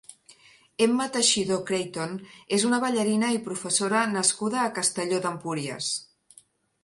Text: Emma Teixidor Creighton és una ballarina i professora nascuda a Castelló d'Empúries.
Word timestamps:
Emma 0.83 1.05
Teixidor 1.15 1.59
Creighton 1.67 2.15
és 2.57 2.65
una 2.69 2.79
ballarina 2.85 3.29
i 3.35 3.41
professora 3.49 4.01
nascuda 4.15 4.63
a 4.65 4.75
Castelló 4.79 5.19
d'Empúries. 5.27 5.91